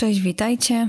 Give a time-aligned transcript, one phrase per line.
[0.00, 0.88] Cześć, witajcie.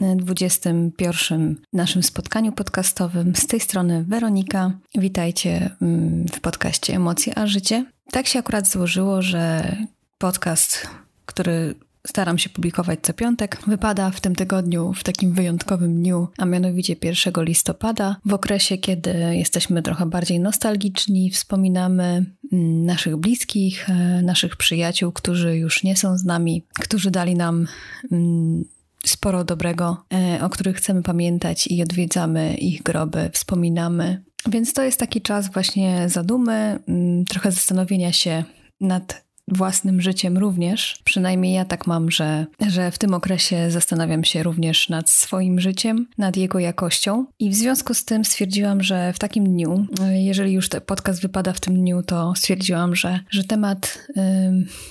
[0.00, 3.36] w 21 naszym spotkaniu podcastowym.
[3.36, 4.78] Z tej strony Weronika.
[4.94, 7.84] Witajcie mm, w podcaście Emocje a Życie.
[8.10, 9.76] Tak się akurat złożyło, że
[10.18, 10.88] podcast,
[11.26, 11.74] który
[12.06, 16.96] staram się publikować co piątek, wypada w tym tygodniu w takim wyjątkowym dniu, a mianowicie
[17.02, 24.56] 1 listopada, w okresie, kiedy jesteśmy trochę bardziej nostalgiczni, wspominamy mm, naszych bliskich, e, naszych
[24.56, 27.66] przyjaciół, którzy już nie są z nami, którzy dali nam
[28.12, 28.64] mm,
[29.04, 34.24] sporo dobrego, e, o których chcemy pamiętać i odwiedzamy ich groby, wspominamy.
[34.48, 38.44] Więc to jest taki czas właśnie zadumy, mm, trochę zastanowienia się
[38.80, 40.98] nad własnym życiem również.
[41.04, 46.06] Przynajmniej ja tak mam, że, że w tym okresie zastanawiam się również nad swoim życiem,
[46.18, 47.26] nad jego jakością.
[47.38, 51.52] I w związku z tym stwierdziłam, że w takim dniu, jeżeli już ten podcast wypada
[51.52, 54.06] w tym dniu, to stwierdziłam, że, że temat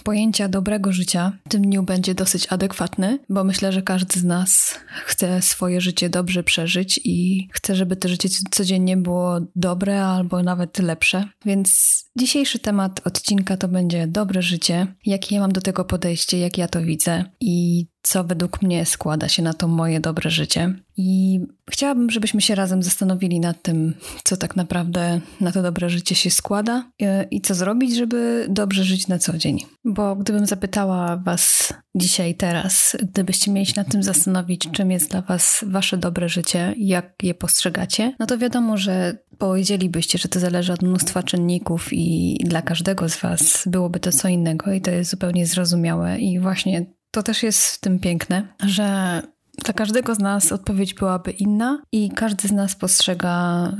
[0.04, 4.80] pojęcia dobrego życia w tym dniu będzie dosyć adekwatny, bo myślę, że każdy z nas
[5.06, 10.80] chce swoje życie dobrze przeżyć i chce, żeby to życie codziennie było dobre albo nawet
[10.80, 11.28] lepsze.
[11.46, 16.58] Więc dzisiejszy temat odcinka to będzie dobre życie, jakie ja mam do tego podejście, jak
[16.58, 20.74] ja to widzę i co według mnie składa się na to moje dobre życie.
[20.98, 26.16] I chciałabym, żebyśmy się razem zastanowili nad tym, co tak naprawdę na to dobre życie
[26.16, 29.60] się składa e, i co zrobić, żeby dobrze żyć na co dzień.
[29.86, 35.22] Bo gdybym zapytała Was dzisiaj, teraz, gdybyście mieli się nad tym zastanowić, czym jest dla
[35.22, 40.74] Was Wasze dobre życie, jak je postrzegacie, no to wiadomo, że powiedzielibyście, że to zależy
[40.74, 45.12] od mnóstwa czynników i dla każdego z Was byłoby to co innego i to jest
[45.12, 46.20] zupełnie zrozumiałe.
[46.20, 49.22] I właśnie to też jest w tym piękne, że
[49.64, 53.72] dla każdego z nas odpowiedź byłaby inna i każdy z nas postrzega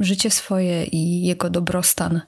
[0.00, 2.20] życie swoje i jego dobrostan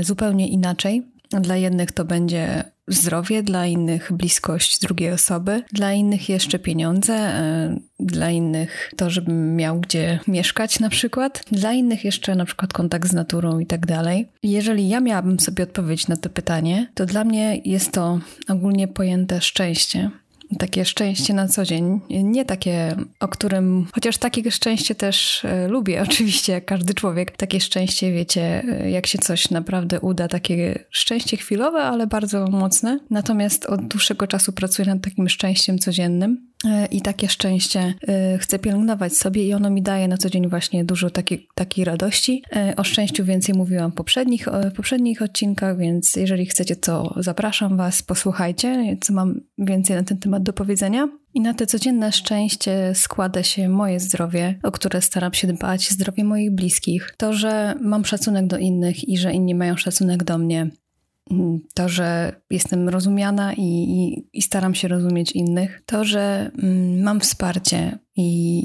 [0.00, 1.12] y, zupełnie inaczej.
[1.30, 7.80] Dla jednych to będzie zdrowie, dla innych bliskość drugiej osoby, dla innych jeszcze pieniądze, y,
[8.00, 13.08] dla innych to, żebym miał gdzie mieszkać na przykład, dla innych jeszcze na przykład kontakt
[13.08, 14.28] z naturą i tak dalej.
[14.42, 19.40] Jeżeli ja miałabym sobie odpowiedzieć na to pytanie, to dla mnie jest to ogólnie pojęte
[19.40, 20.10] szczęście
[20.58, 22.00] takie szczęście na co dzień.
[22.10, 27.36] Nie takie, o którym, chociaż takie szczęście też e, lubię, oczywiście, jak każdy człowiek.
[27.36, 32.98] Takie szczęście, wiecie, e, jak się coś naprawdę uda, takie szczęście chwilowe, ale bardzo mocne.
[33.10, 36.46] Natomiast od dłuższego czasu pracuję nad takim szczęściem codziennym.
[36.66, 37.94] E, I takie szczęście
[38.38, 42.42] chcę pielęgnować sobie i ono mi daje na co dzień właśnie dużo takiej, takiej radości.
[42.76, 48.02] O szczęściu więcej mówiłam w poprzednich, w poprzednich odcinkach, więc jeżeli chcecie, to zapraszam Was,
[48.02, 51.08] posłuchajcie, co mam więcej na ten temat do powiedzenia.
[51.34, 56.24] I na te codzienne szczęście składa się moje zdrowie, o które staram się dbać, zdrowie
[56.24, 57.14] moich bliskich.
[57.16, 60.70] To, że mam szacunek do innych i że inni mają szacunek do mnie,
[61.74, 67.20] to, że jestem rozumiana i, i, i, staram się rozumieć innych, to, że mm, mam
[67.20, 68.62] wsparcie i,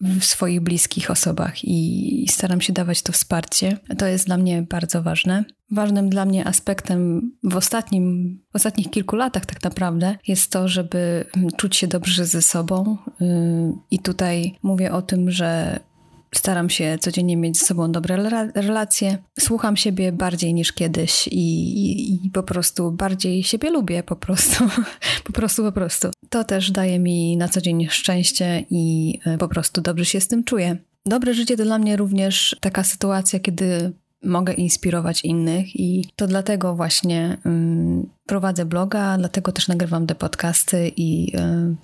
[0.00, 5.02] w swoich bliskich osobach i staram się dawać to wsparcie, to jest dla mnie bardzo
[5.02, 5.44] ważne.
[5.70, 11.24] Ważnym dla mnie aspektem w, ostatnim, w ostatnich kilku latach, tak naprawdę, jest to, żeby
[11.56, 12.96] czuć się dobrze ze sobą.
[13.20, 13.26] Yy,
[13.90, 15.80] I tutaj mówię o tym, że
[16.34, 18.16] Staram się codziennie mieć z sobą dobre
[18.54, 19.18] relacje.
[19.38, 21.38] Słucham siebie bardziej niż kiedyś i,
[21.86, 24.64] i, i, po prostu bardziej siebie lubię, po prostu.
[25.26, 26.08] po prostu, po prostu.
[26.28, 30.28] To też daje mi na co dzień szczęście i e, po prostu dobrze się z
[30.28, 30.76] tym czuję.
[31.06, 33.92] Dobre życie to dla mnie również taka sytuacja, kiedy
[34.24, 40.92] mogę inspirować innych i to dlatego właśnie um, prowadzę bloga, dlatego też nagrywam te podcasty
[40.96, 41.76] i um,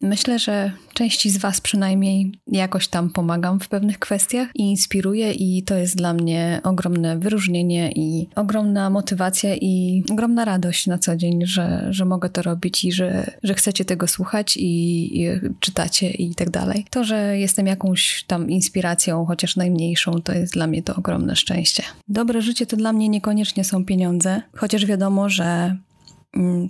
[0.00, 5.62] Myślę, że części z Was przynajmniej jakoś tam pomagam w pewnych kwestiach i inspiruję, i
[5.62, 11.46] to jest dla mnie ogromne wyróżnienie i ogromna motywacja i ogromna radość na co dzień,
[11.46, 15.28] że, że mogę to robić i że, że chcecie tego słuchać i, i
[15.60, 16.86] czytacie i tak dalej.
[16.90, 21.82] To, że jestem jakąś tam inspiracją, chociaż najmniejszą, to jest dla mnie to ogromne szczęście.
[22.08, 25.76] Dobre życie to dla mnie niekoniecznie są pieniądze, chociaż wiadomo, że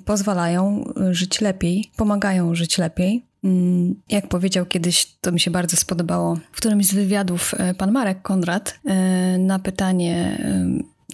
[0.04, 3.24] pozwalają y, żyć lepiej, pomagają żyć lepiej.
[3.44, 7.92] Mm, jak powiedział kiedyś, to mi się bardzo spodobało, w którymś z wywiadów y, pan
[7.92, 10.38] Marek Konrad y, na pytanie,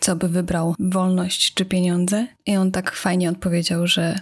[0.01, 2.27] co by wybrał, wolność czy pieniądze.
[2.47, 4.19] I on tak fajnie odpowiedział, że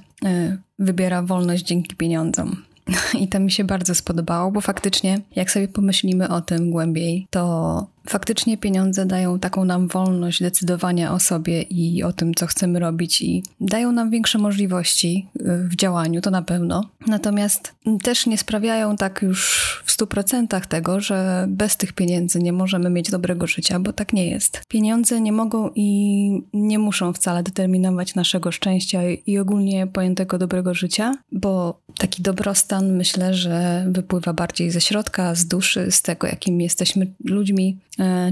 [0.78, 2.56] wybiera wolność dzięki pieniądzom.
[3.20, 7.86] I to mi się bardzo spodobało, bo faktycznie, jak sobie pomyślimy o tym głębiej, to
[8.06, 13.22] faktycznie pieniądze dają taką nam wolność decydowania o sobie i o tym, co chcemy robić,
[13.22, 16.90] i dają nam większe możliwości y, w działaniu, to na pewno.
[17.06, 22.52] Natomiast też nie sprawiają tak już w stu procentach tego, że bez tych pieniędzy nie
[22.52, 24.62] możemy mieć dobrego życia, bo tak nie jest.
[24.68, 31.14] Pieniądze nie mogą i nie muszą wcale determinować naszego szczęścia i ogólnie pojętego dobrego życia,
[31.32, 37.06] bo taki dobrostan myślę, że wypływa bardziej ze środka, z duszy, z tego, jakim jesteśmy
[37.24, 37.78] ludźmi,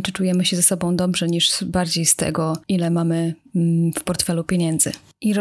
[0.03, 4.45] czy czujemy się ze sobą dobrze, niż bardziej z tego, ile mamy mm, w portfelu
[4.45, 4.93] pieniędzy.
[5.21, 5.35] I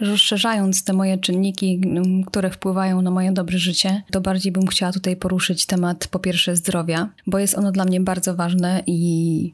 [0.00, 4.92] rozszerzając te moje czynniki, mm, które wpływają na moje dobre życie, to bardziej bym chciała
[4.92, 9.52] tutaj poruszyć temat po pierwsze zdrowia, bo jest ono dla mnie bardzo ważne i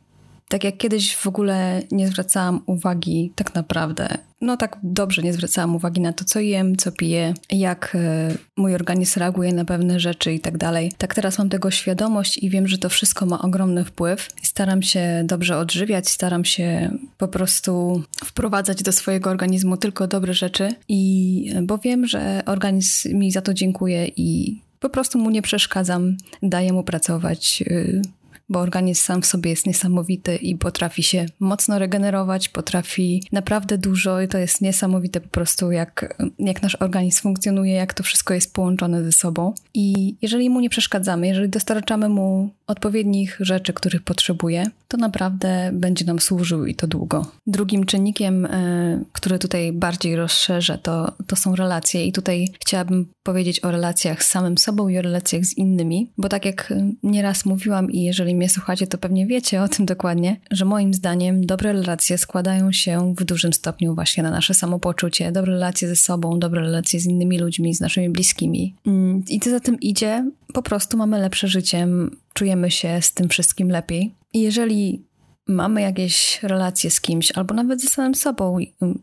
[0.49, 5.77] tak jak kiedyś w ogóle nie zwracałam uwagi tak naprawdę, no tak dobrze nie zwracałam
[5.77, 10.33] uwagi na to, co jem, co piję, jak e, mój organizm reaguje na pewne rzeczy
[10.35, 10.93] i tak dalej.
[10.99, 14.29] Tak teraz mam tego świadomość i wiem, że to wszystko ma ogromny wpływ.
[14.43, 20.69] Staram się dobrze odżywiać, staram się po prostu wprowadzać do swojego organizmu tylko dobre rzeczy
[20.89, 26.17] i bo wiem, że organizm mi za to dziękuje i po prostu mu nie przeszkadzam,
[26.43, 28.03] daję mu pracować y,
[28.49, 34.21] bo organizm sam w sobie jest niesamowity i potrafi się mocno regenerować, potrafi naprawdę dużo
[34.21, 38.55] i to jest niesamowite po prostu, jak, jak nasz organizm funkcjonuje, jak to wszystko jest
[38.55, 39.55] połączone ze sobą.
[39.75, 46.05] I jeżeli mu nie przeszkadzamy, jeżeli dostarczamy mu odpowiednich rzeczy, których potrzebuje, to naprawdę będzie
[46.05, 47.27] nam służył i to długo.
[47.47, 53.65] Drugim czynnikiem, e, który tutaj bardziej rozszerza, to, to są relacje i tutaj chciałabym powiedzieć
[53.65, 57.91] o relacjach z samym sobą i o relacjach z innymi, bo tak jak nieraz mówiłam
[57.91, 62.19] i jeżeli mnie słuchacie, to pewnie wiecie o tym dokładnie, że moim zdaniem dobre relacje
[62.19, 67.01] składają się w dużym stopniu właśnie na nasze samopoczucie, dobre relacje ze sobą, dobre relacje
[67.01, 68.75] z innymi ludźmi, z naszymi bliskimi.
[68.87, 71.89] Mm, I co za tym idzie, po prostu mamy lepsze życie,
[72.35, 74.15] czujemy się z tym wszystkim lepiej.
[74.33, 75.05] I jeżeli
[75.49, 78.59] mamy jakieś relacje z kimś, albo nawet ze samym sobą,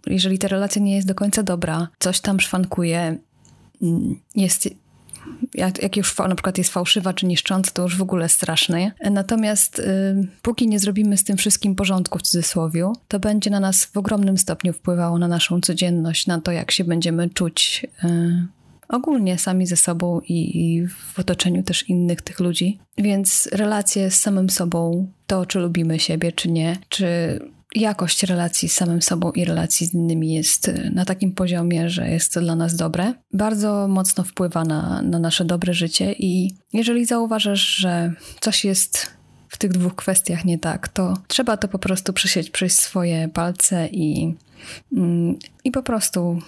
[0.07, 3.17] jeżeli ta relacja nie jest do końca dobra, coś tam szwankuje,
[4.35, 4.69] jest
[5.53, 8.91] jak już na przykład jest fałszywa czy niszcząca, to już w ogóle straszne.
[9.11, 13.85] Natomiast y, póki nie zrobimy z tym wszystkim porządku w cudzysłowie, to będzie na nas
[13.85, 18.47] w ogromnym stopniu wpływało na naszą codzienność, na to, jak się będziemy czuć y,
[18.89, 22.79] ogólnie sami ze sobą i, i, w otoczeniu też innych tych ludzi.
[22.97, 27.39] Więc relacje z samym sobą, to czy lubimy siebie, czy nie, czy
[27.75, 32.09] jakość relacji z samym sobą i relacji z innymi jest y, na takim poziomie, że
[32.09, 36.13] jest to dla nas dobre, bardzo mocno wpływa na, na nasze dobre życie.
[36.19, 39.15] I jeżeli zauważasz, że coś jest
[39.49, 43.87] w tych dwóch kwestiach nie tak, to trzeba to po prostu przesieć przez swoje palce
[43.87, 44.33] i,
[44.93, 46.39] mm, i po prostu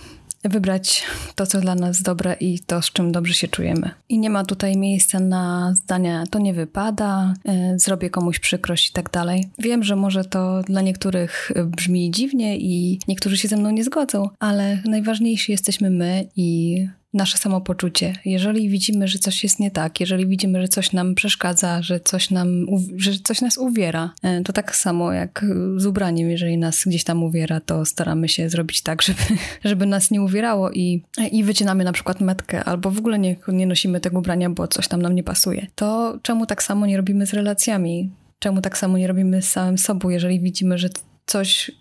[0.50, 1.04] wybrać
[1.36, 3.90] to, co dla nas dobre i to, z czym dobrze się czujemy.
[4.10, 7.34] I nie ma tutaj miejsca na zdania, to nie wypada,
[7.76, 9.50] y, zrobię komuś przykrość i tak dalej.
[9.60, 14.30] Wiem, że może to dla niektórych brzmi dziwnie i niektórzy się ze mną nie zgodzą,
[14.40, 18.14] ale najważniejsi jesteśmy my i nasze samopoczucie.
[18.26, 22.32] Jeżeli widzimy, że coś jest nie tak, jeżeli widzimy, że coś nam przeszkadza, że coś,
[22.32, 22.66] nam,
[22.96, 25.46] że coś nas uwiera, e, to tak samo jak
[25.78, 29.20] z ubraniem, jeżeli nas gdzieś tam uwiera, to staramy się zrobić tak, żeby,
[29.70, 33.68] żeby nas nie uwierało i, i wycinamy na przykład metkę, albo w ogóle nie, nie
[33.68, 35.68] nosimy tego ubrania, bo coś tam nam nie pasuje.
[35.76, 38.10] To czemu tak samo nie robimy z relacjami?
[38.40, 40.90] Czemu tak samo nie robimy z samym sobą, jeżeli widzimy, że
[41.26, 41.72] coś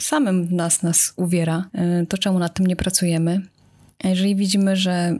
[0.00, 3.40] samym w nas nas uwiera, e, to czemu nad tym nie pracujemy?
[4.04, 5.18] A jeżeli widzimy, że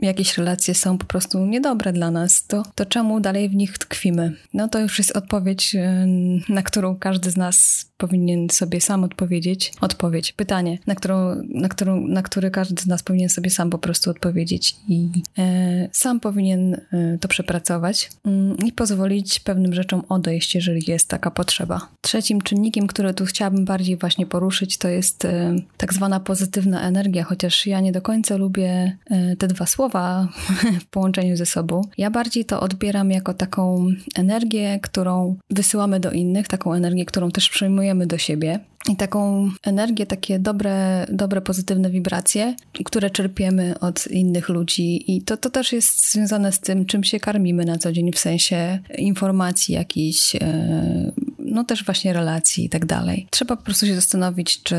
[0.00, 4.36] jakieś relacje są po prostu niedobre dla nas, to, to czemu dalej w nich tkwimy?
[4.54, 6.06] No to już jest odpowiedź, e,
[6.48, 9.72] na którą każdy z nas powinien sobie sam odpowiedzieć.
[9.80, 13.78] Odpowiedź, pytanie, na, którą, na, którą, na który każdy z nas powinien sobie sam po
[13.78, 20.54] prostu odpowiedzieć i e, sam powinien e, to przepracować mm, i pozwolić pewnym rzeczom odejść,
[20.54, 21.88] jeżeli jest taka potrzeba.
[22.00, 27.24] Trzecim czynnikiem, który tu chciałabym bardziej właśnie poruszyć, to jest e, tak zwana pozytywna energia,
[27.24, 30.28] chociaż ja nie do końca lubię e, te dwa słowa
[30.82, 31.82] w połączeniu ze sobą.
[31.98, 33.86] Ja bardziej to odbieram jako taką
[34.16, 40.06] energię, którą wysyłamy do innych, taką energię, którą też przyjmujemy do siebie i taką energię,
[40.06, 45.12] takie dobre, dobre pozytywne wibracje, które czerpiemy od innych ludzi.
[45.16, 48.18] I to, to też jest związane z tym, czym się karmimy na co dzień, w
[48.18, 53.26] sensie informacji jakichś, e, no też właśnie relacji i tak dalej.
[53.30, 54.76] Trzeba po prostu się zastanowić, czy,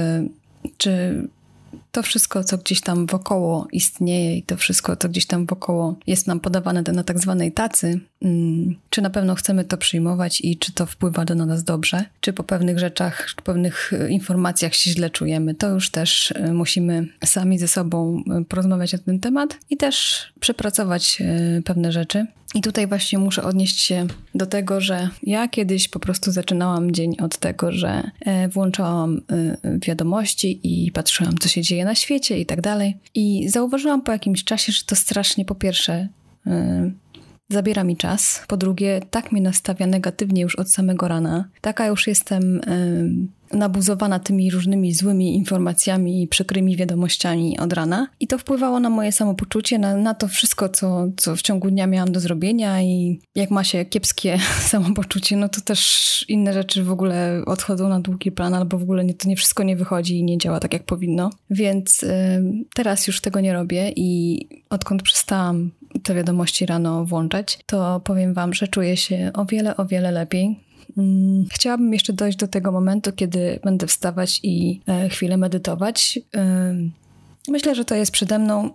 [0.77, 1.23] czy
[1.93, 6.27] to wszystko, co gdzieś tam wokoło istnieje i to wszystko, co gdzieś tam wokoło jest
[6.27, 10.73] nam podawane na tak zwanej tacy, mm, czy na pewno chcemy to przyjmować i czy
[10.73, 15.09] to wpływa do nas dobrze, czy po pewnych rzeczach, czy pewnych e, informacjach się źle
[15.09, 20.25] czujemy, to już też e, musimy sami ze sobą porozmawiać na ten temat i też
[20.39, 21.21] przepracować
[21.65, 22.27] pewne rzeczy.
[22.53, 27.15] I tutaj właśnie muszę odnieść się do tego, że ja kiedyś po prostu zaczynałam dzień
[27.21, 32.45] od tego, że e, włączałam e, wiadomości i patrzyłam, co się dzieje na świecie i
[32.45, 32.97] tak dalej.
[33.15, 36.07] I zauważyłam po jakimś czasie, że to strasznie po pierwsze
[36.47, 36.91] e,
[37.53, 41.49] zabiera mi czas, po drugie tak mnie nastawia negatywnie już od samego rana.
[41.61, 42.61] Taka już jestem
[43.53, 48.07] nabuzowana tymi różnymi złymi informacjami i przykrymi wiadomościami od rana.
[48.19, 51.87] I to wpływało na moje samopoczucie, na, na to wszystko, co, co w ciągu dnia
[51.87, 54.39] miałam do zrobienia i jak ma się kiepskie
[54.71, 59.05] samopoczucie, no to też inne rzeczy w ogóle odchodzą na długi plan, albo w ogóle
[59.05, 61.29] nie, to nie wszystko nie wychodzi i nie działa tak, jak powinno.
[61.49, 62.05] Więc
[62.75, 65.71] teraz już tego nie robię i odkąd przestałam
[66.03, 70.59] te wiadomości rano włączać, to powiem Wam, że czuję się o wiele, o wiele lepiej.
[70.97, 76.19] Mm, chciałabym jeszcze dojść do tego momentu, kiedy będę wstawać i e, chwilę medytować.
[77.47, 78.69] Myślę, że to jest przede mną,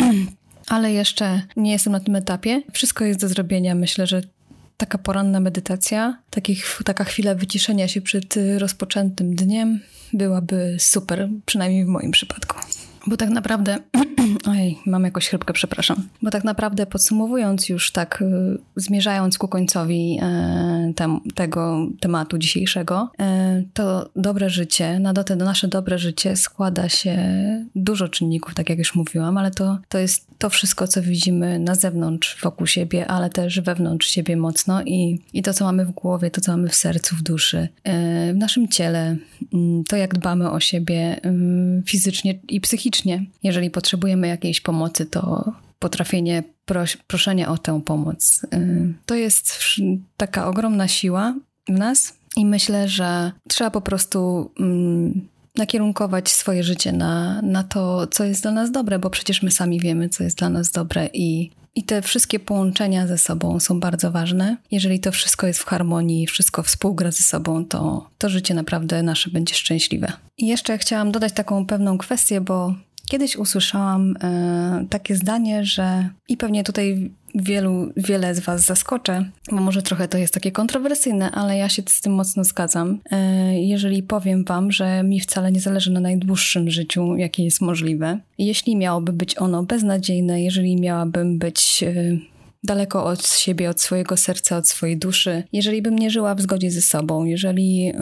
[0.68, 2.62] ale jeszcze nie jestem na tym etapie.
[2.72, 3.74] Wszystko jest do zrobienia.
[3.74, 4.22] Myślę, że
[4.76, 9.80] taka poranna medytacja, takich, taka chwila wyciszenia się przed rozpoczętym dniem
[10.12, 12.56] byłaby super, przynajmniej w moim przypadku.
[13.06, 13.78] Bo tak naprawdę,
[14.46, 16.08] ojej, mam jakąś chrypkę, przepraszam.
[16.22, 20.20] Bo tak naprawdę podsumowując już tak, y, zmierzając ku końcowi
[20.96, 27.16] tem, tego tematu dzisiejszego, e, to dobre życie, na to nasze dobre życie składa się
[27.74, 31.74] dużo czynników, tak jak już mówiłam, ale to, to jest to wszystko, co widzimy na
[31.74, 36.30] zewnątrz, wokół siebie, ale też wewnątrz siebie mocno i, i to, co mamy w głowie,
[36.30, 39.16] to, co mamy w sercu, w duszy, e, w naszym ciele,
[39.52, 45.52] mm, to jak dbamy o siebie mm, fizycznie i psychicznie, jeżeli potrzebujemy jakiejś pomocy, to
[45.78, 48.46] potrafienie pros proszenia o tę pomoc.
[48.54, 49.58] Y, to jest
[50.16, 51.34] taka ogromna siła
[51.68, 58.06] w nas i myślę, że trzeba po prostu mm, nakierunkować swoje życie na, na to,
[58.06, 61.08] co jest dla nas dobre, bo przecież my sami wiemy, co jest dla nas dobre
[61.12, 64.56] i i te wszystkie połączenia ze sobą są bardzo ważne.
[64.70, 69.30] Jeżeli to wszystko jest w harmonii, wszystko współgra ze sobą, to, to życie naprawdę nasze
[69.30, 70.12] będzie szczęśliwe.
[70.38, 72.74] I jeszcze chciałam dodać taką pewną kwestię, bo
[73.08, 79.56] kiedyś usłyszałam e, takie zdanie, że i pewnie tutaj wielu, wiele z Was zaskoczę, bo
[79.56, 82.98] może trochę to jest takie kontrowersyjne, ale ja się z tym mocno zgadzam.
[83.10, 88.18] E, jeżeli powiem Wam, że mi wcale nie zależy na najdłuższym życiu, jakie jest możliwe,
[88.38, 92.33] jeśli miałoby być ono beznadziejne, jeżeli miałabym być e,
[92.64, 96.70] daleko od siebie, od swojego serca, od swojej duszy, jeżeli bym nie żyła w zgodzie
[96.70, 97.92] ze sobą, jeżeli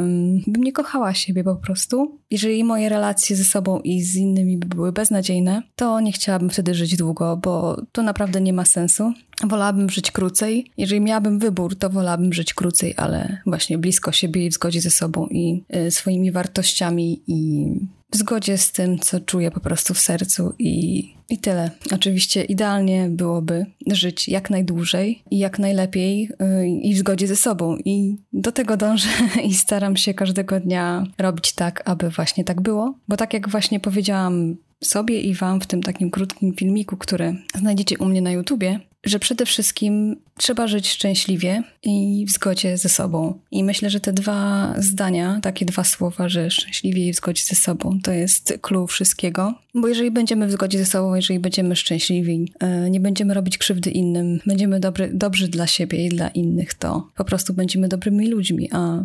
[0.46, 4.66] bym nie kochała siebie po prostu, jeżeli moje relacje ze sobą i z innymi by
[4.66, 9.12] były beznadziejne, to nie chciałabym wtedy żyć długo, bo to naprawdę nie ma sensu.
[9.44, 10.70] Wolałabym żyć krócej.
[10.76, 14.90] Jeżeli miałabym wybór, to wolałabym żyć krócej, ale właśnie blisko siebie i w zgodzie ze
[14.90, 17.66] sobą i y, swoimi wartościami i
[18.12, 21.70] w zgodzie z tym, co czuję po prostu w sercu i, i tyle.
[21.92, 27.76] Oczywiście idealnie byłoby żyć jak najdłużej i jak najlepiej yy, i w zgodzie ze sobą.
[27.84, 29.08] I do tego dążę
[29.48, 32.94] i staram się każdego dnia robić tak, aby właśnie tak było.
[33.08, 37.98] Bo tak jak właśnie powiedziałam sobie i Wam w tym takim krótkim filmiku, który znajdziecie
[37.98, 43.38] u mnie na YouTubie, że przede wszystkim trzeba żyć szczęśliwie i w zgodzie ze sobą.
[43.50, 47.56] I myślę, że te dwa zdania, takie dwa słowa, że szczęśliwie i w zgodzie ze
[47.56, 49.54] sobą, to jest clue wszystkiego.
[49.74, 53.90] Bo jeżeli będziemy w zgodzie ze sobą, jeżeli będziemy szczęśliwi, e, nie będziemy robić krzywdy
[53.90, 58.68] innym, będziemy dobry, dobrzy dla siebie i dla innych, to po prostu będziemy dobrymi ludźmi,
[58.72, 59.04] a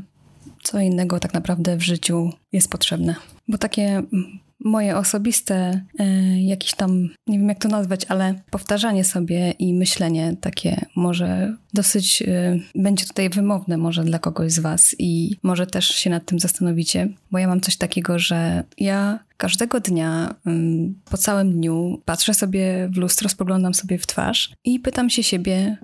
[0.63, 3.15] co innego tak naprawdę w życiu jest potrzebne.
[3.47, 4.03] Bo takie
[4.67, 6.03] moje osobiste, y,
[6.41, 12.21] jakieś tam, nie wiem jak to nazwać, ale powtarzanie sobie i myślenie takie może dosyć
[12.21, 16.39] y, będzie tutaj wymowne może dla kogoś z Was i może też się nad tym
[16.39, 20.51] zastanowicie, bo ja mam coś takiego, że ja każdego dnia y,
[21.11, 25.77] po całym dniu patrzę sobie w lustro, spoglądam sobie w twarz i pytam się siebie,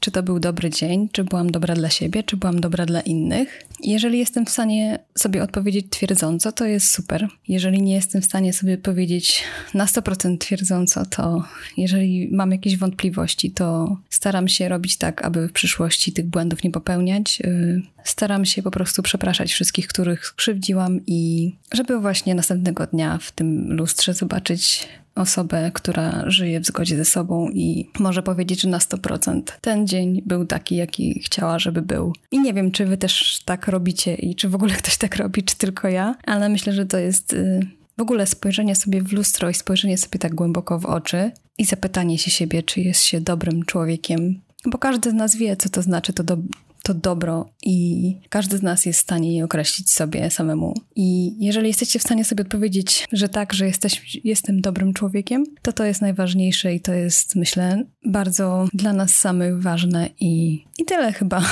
[0.00, 3.66] czy to był dobry dzień, czy byłam dobra dla siebie, czy byłam dobra dla innych.
[3.82, 7.28] Jeżeli jestem w stanie sobie odpowiedzieć twierdząco, to jest super.
[7.48, 9.42] Jeżeli nie jestem w stanie sobie powiedzieć
[9.74, 11.44] na 100% twierdząco, to
[11.76, 16.70] jeżeli mam jakieś wątpliwości, to staram się robić tak, aby w przyszłości tych błędów nie
[16.70, 17.40] popełniać.
[17.44, 23.32] Y, staram się po prostu przepraszać wszystkich, których skrzywdziłam i żeby właśnie następnego dnia w
[23.32, 28.78] tym lustrze zobaczyć osobę, która żyje w zgodzie ze sobą i może powiedzieć, że na
[28.78, 32.12] 100% ten dzień był taki, jaki chciała, żeby był.
[32.30, 35.42] I nie wiem, czy wy też tak robicie i czy w ogóle ktoś tak robi,
[35.42, 37.60] czy tylko ja, ale myślę, że to jest y,
[37.98, 42.18] w ogóle spojrzenie sobie w lustro i spojrzenie sobie tak głęboko w oczy i zapytanie
[42.18, 44.40] się siebie, czy jest się dobrym człowiekiem.
[44.66, 46.36] Bo każdy z nas wie, co to znaczy to, do,
[46.82, 50.74] to dobro i każdy z nas jest w stanie je określić sobie samemu.
[50.96, 55.72] I jeżeli jesteście w stanie sobie odpowiedzieć, że tak, że jesteś, jestem dobrym człowiekiem, to
[55.72, 61.12] to jest najważniejsze i to jest, myślę, bardzo dla nas samych ważne i, i tyle
[61.12, 61.42] chyba.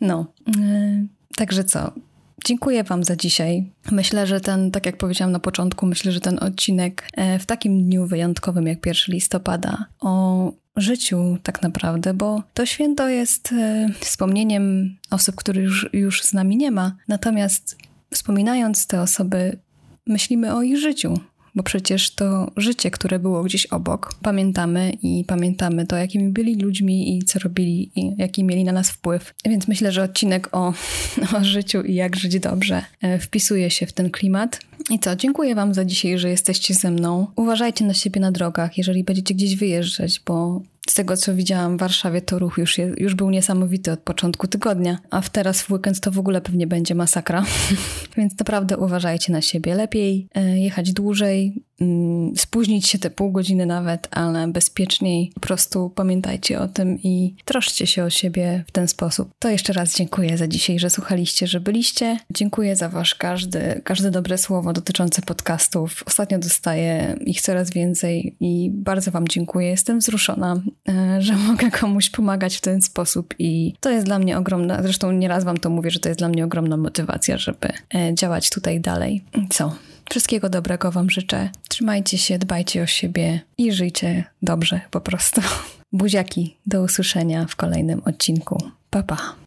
[0.00, 0.26] No.
[0.46, 1.06] Yy,
[1.36, 1.92] także co?
[2.44, 3.72] Dziękuję Wam za dzisiaj.
[3.90, 7.84] Myślę, że ten, tak jak powiedziałam na początku, myślę, że ten odcinek e, w takim
[7.84, 14.96] dniu wyjątkowym jak 1 listopada o życiu tak naprawdę, bo to święto jest e, wspomnieniem
[15.10, 16.96] osób, których już, już z nami nie ma.
[17.08, 17.76] Natomiast
[18.10, 19.58] wspominając te osoby,
[20.06, 21.20] myślimy o ich życiu,
[21.56, 27.16] bo przecież to życie, które było gdzieś obok, pamiętamy i pamiętamy to, jakimi byli ludźmi
[27.16, 29.34] i co robili i jaki mieli na nas wpływ.
[29.44, 30.72] Więc myślę, że odcinek o,
[31.38, 34.60] o życiu i jak żyć dobrze e, wpisuje się w ten klimat.
[34.90, 37.26] I co, dziękuję Wam za dzisiaj, że jesteście ze mną.
[37.36, 41.80] Uważajcie na siebie na drogach, jeżeli będziecie gdzieś wyjeżdżać, bo z tego, co widziałam w
[41.80, 45.70] Warszawie, to ruch już, je, już był niesamowity od początku tygodnia, a w teraz w
[45.70, 47.44] weekend to w ogóle pewnie będzie masakra.
[48.16, 49.74] Więc naprawdę uważajcie na siebie.
[49.74, 51.62] Lepiej e, jechać dłużej,
[52.36, 55.30] spóźnić się te pół godziny nawet, ale bezpieczniej.
[55.34, 59.30] Po prostu pamiętajcie o tym i troszcie się o siebie w ten sposób.
[59.38, 62.18] To jeszcze raz dziękuję za dzisiaj, że słuchaliście, że byliście.
[62.30, 66.02] Dziękuję za wasz każdy, każde dobre słowo dotyczące podcastów.
[66.06, 69.68] Ostatnio dostaję ich coraz więcej i bardzo wam dziękuję.
[69.68, 74.38] Jestem wzruszona E, że mogę komuś pomagać w ten sposób i to jest dla mnie
[74.38, 78.14] ogromna, zresztą nieraz wam to mówię, że to jest dla mnie ogromna motywacja, żeby e,
[78.14, 79.24] działać tutaj dalej.
[79.50, 79.72] Co?
[80.10, 81.50] Wszystkiego dobrego wam życzę.
[81.68, 85.40] Trzymajcie się, dbajcie o siebie i żyjcie dobrze po prostu.
[85.92, 88.70] Buziaki, do usłyszenia w kolejnym odcinku.
[88.90, 89.45] Pa pa.